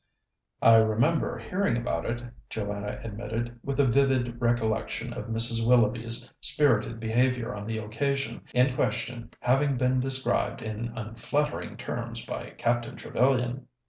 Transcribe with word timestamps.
"I 0.63 0.77
remember 0.77 1.37
hearing 1.37 1.77
about 1.77 2.07
it," 2.07 2.23
Joanna 2.49 2.99
admitted, 3.03 3.59
with 3.61 3.79
a 3.79 3.85
vivid 3.85 4.41
recollection 4.41 5.13
of 5.13 5.25
Mrs. 5.27 5.63
Willoughby's 5.63 6.27
spirited 6.41 6.99
behaviour 6.99 7.53
on 7.53 7.67
the 7.67 7.77
occasion 7.77 8.41
in 8.51 8.73
question 8.75 9.29
having 9.41 9.77
been 9.77 9.99
described 9.99 10.63
in 10.63 10.87
unflattering 10.97 11.77
terms 11.77 12.25
by 12.25 12.49
Captain 12.57 12.95
Trevellyan. 12.95 13.67